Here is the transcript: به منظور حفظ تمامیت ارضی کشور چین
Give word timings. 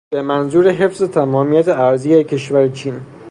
به 0.09 0.21
منظور 0.21 0.69
حفظ 0.69 1.03
تمامیت 1.03 1.67
ارضی 1.67 2.23
کشور 2.23 2.67
چین 2.67 2.99